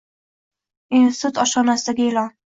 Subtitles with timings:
[0.99, 2.33] Insititut oshxonasidagi e'lon.